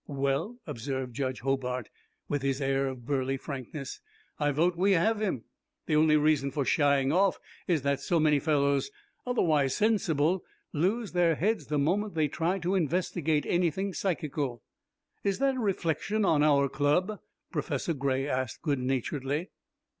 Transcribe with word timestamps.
"Well," 0.07 0.57
observed 0.65 1.13
Judge 1.13 1.41
Hobart, 1.41 1.91
with 2.27 2.41
his 2.41 2.59
air 2.59 2.87
of 2.87 3.05
burly 3.05 3.37
frankness, 3.37 3.99
"I 4.39 4.49
vote 4.49 4.75
we 4.75 4.93
have 4.93 5.21
him. 5.21 5.43
The 5.85 5.95
only 5.95 6.17
reason 6.17 6.49
for 6.49 6.65
shying 6.65 7.11
off 7.11 7.37
is 7.67 7.83
that 7.83 7.99
so 7.99 8.19
many 8.19 8.39
fellows, 8.39 8.89
otherwise 9.27 9.75
sensible, 9.75 10.43
lose 10.73 11.11
their 11.11 11.35
heads 11.35 11.67
the 11.67 11.77
moment 11.77 12.15
they 12.15 12.27
try 12.29 12.57
to 12.57 12.73
investigate 12.73 13.45
anything 13.47 13.93
psychical." 13.93 14.63
"Is 15.23 15.37
that 15.37 15.57
a 15.57 15.59
reflection 15.59 16.25
on 16.25 16.41
our 16.41 16.67
Club?" 16.67 17.19
Professor 17.51 17.93
Gray 17.93 18.27
asked 18.27 18.63
good 18.63 18.79
naturedly. 18.79 19.49